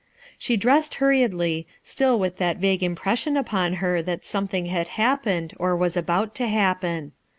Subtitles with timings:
[0.39, 5.53] She dressed hurriedly, still with that vague impression upon her that something had hap pened
[5.59, 7.11] or was about to happen.